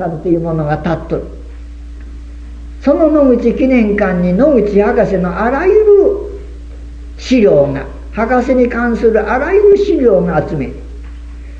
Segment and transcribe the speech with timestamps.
[0.00, 1.40] たるというものが立っとる。
[2.82, 6.40] その野口記念館に野口博士のあらゆる
[7.18, 10.72] 資料が博士に関するあらゆる資料が集め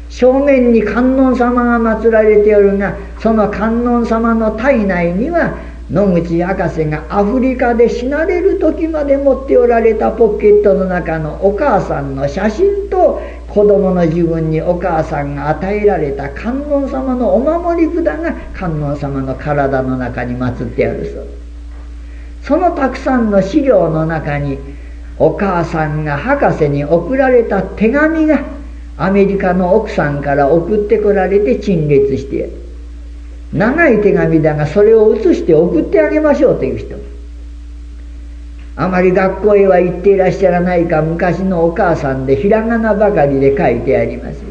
[0.09, 5.59] 正面に観音様が祀られておるがその観音様の体内には
[5.91, 13.21] 野口博士がアフリカで死なれる時まで持っておられたポケットの中のお母さんの写真と
[13.53, 21.27] 子供の自分にお母さんが与えられた観音様のお守り札が観音様の体の中に祀ってあるそう。
[22.43, 24.59] そのたくさんの資料の中に
[25.19, 28.45] お母さんが博士に送られた手紙が
[28.97, 32.51] アメリカの奥さんから送ってこられて陳列して
[33.53, 36.97] 長い手紙だがそれを写して送ってあげましょうという人。
[38.81, 44.43] あまり学校へは行っていらっしゃらないか昔のお母さんでひらがなばかりで書いてあります。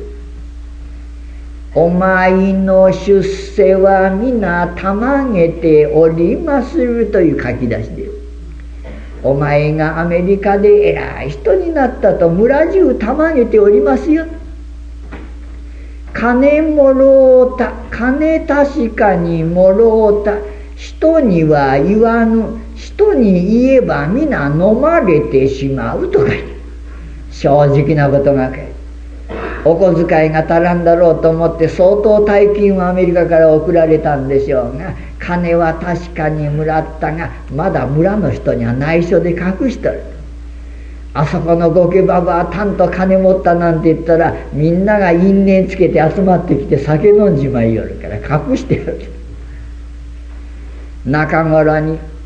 [1.74, 8.10] お前の出世は皆たまげておりまするという書き出しで
[9.24, 14.28] お前がアメリカで偉い人になったと村中たまげておりますよ。
[16.14, 20.36] 金もろうた金確かにもろうた。
[20.76, 22.69] 人には言わぬ。
[23.00, 26.34] 人に言えば皆飲まれてしまうとか
[27.32, 28.70] 正直なことが書いて
[29.64, 40.02] お小遣いが足らんだろうと思って相当大金をアメリカから送られたんでしょうが金は確かにもらったがまだ村の人には内緒で隠しとる。
[41.12, 49.02] あそこのゴケババはたんと金持ったなんて言ったらみんなが因縁つけて集まってきて酒飲んじまいよるから隠してやる。
[51.06, 51.98] 中頃に「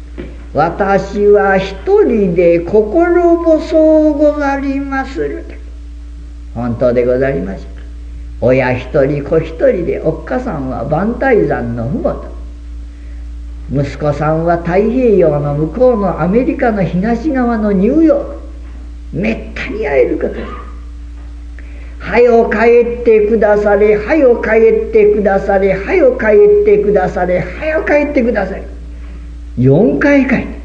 [0.54, 5.44] 私は一人で心細うござりまする」
[6.54, 7.74] 本当でござりましょう
[8.46, 12.34] 親一人子一人でおっかさんは万体山の麓。
[13.72, 18.36] 息子さんは太平洋の向こうのアメリカの東側のニューヨーク。
[19.14, 20.36] めったに会えること。
[22.00, 26.26] はよ帰ってくだされはよ帰ってくだされはよ帰
[26.62, 28.64] ってくだされはよ帰ってくだされ。
[29.58, 30.64] 4回帰って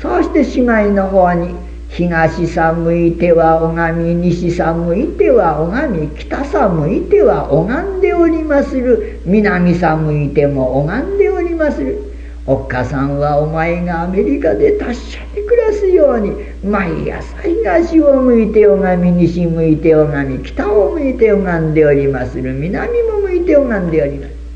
[0.00, 1.54] そして姉妹の方に
[1.88, 9.20] 東さ向いては拝み西さ向いては拝み北さ向いては拝んでおりまする。
[9.24, 12.00] 南さ向いても拝んでおりまする。
[12.46, 16.32] おっかさんはお前がアメリカで達者に暮らすように。
[16.62, 22.52] 毎朝東を向いて拝み西向いて拝み北を向いて拝んでおりまする。
[22.52, 24.47] 南も向いて拝んでおります。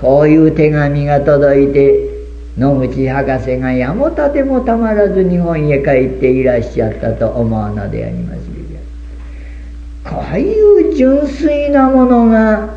[0.00, 2.10] こういう手紙が届いて
[2.58, 8.46] 野口博士がやもたてもたまらず日本へ帰っていらっしゃったと思うのであります。
[10.08, 12.76] こういう純粋なものが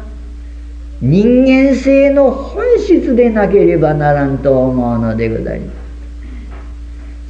[1.00, 5.72] 人間性の本質でなければならんと思うのでございま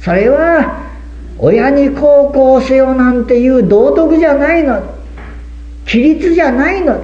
[0.00, 0.04] す。
[0.04, 0.84] それは
[1.38, 4.82] 親に孝行せよなんていう道徳じゃないの。
[5.86, 6.98] 規律じゃないの。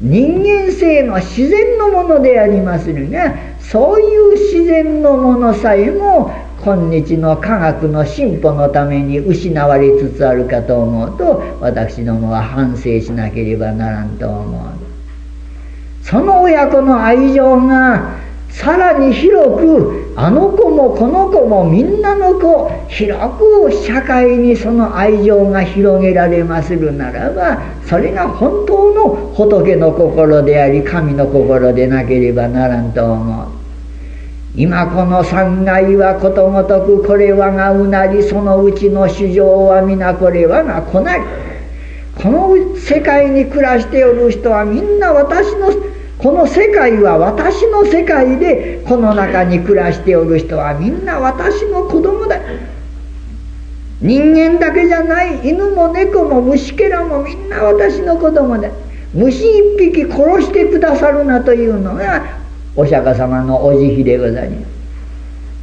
[0.00, 6.32] 人間性の自然のものでありまするがそういう自然のものさえも
[6.64, 14.62] 今日の科学の進歩のために失われつつあるかと思うと私どもは反省しなければならんと思う。
[16.02, 18.23] その親子の愛情が
[18.54, 33.48] さらに広くあの子もこの子もみんなの子広く社会にその愛情が広げられまするならばそれが本当の仏の心であり神の心でなければならんと思う。
[34.56, 41.24] 今この三階はことごとくこれはがうなりそのうちの主情は皆これはがこなり
[42.14, 52.40] この世界に暮らしておる人はみんな私のこの世界は私の世界でこの中に暮らしておる人はみんな私の子供だ。
[54.00, 58.70] 人間だけじゃない犬も猫も虫けらもみんな私の子供だ。
[59.12, 62.38] 虫一匹殺してくださるなというのが
[62.76, 64.74] お釈迦様のお慈悲でございます。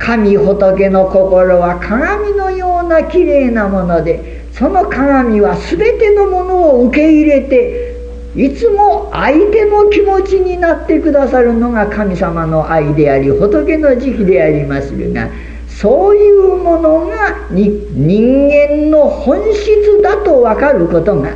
[0.02, 7.91] 神仏の心は鏡のようなきれいなものでその鏡は全てのものを受け入れて
[8.36, 15.30] いつも相手の気持ちになってくださるのが神様の愛であり仏の慈悲でありまするが
[15.68, 21.36] そういうものが人間の本質だと分かることが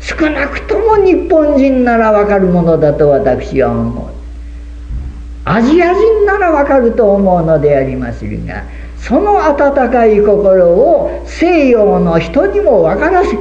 [0.00, 4.10] 少なくとも日本人なら分かるものだと私は思う
[5.44, 8.64] アジア人なら分かると思うのでありまするが
[8.98, 13.36] その温かい心を西洋の人にも分からせ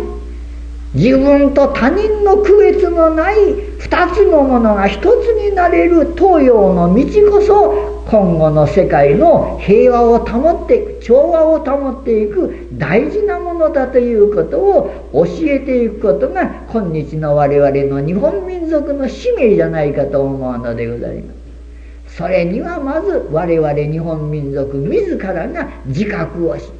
[0.96, 3.36] 自分と他人の区別のない
[3.80, 22.16] 二つのものが一つになれる東洋の道こそ今後の世界の平和を保っていく調和を保っていく大事なものだということを教えていくことが今日の我々の日本民族の使命じゃないかと思うのでございます。
[22.16, 26.72] それにはまず我々日本民族自らが自覚をし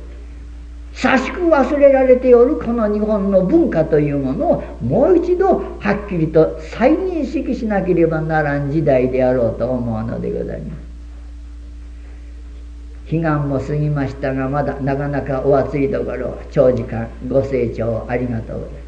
[0.96, 10.86] 久しく忘れられておるこの日本の文化というものをもう一度はっきりと再認識しなければならん時代であろうと思うのでございます。
[13.14, 18.85] 悲願も過ぎましたがまだなかなかお暑いところ長時間ご清聴ありがとうございます。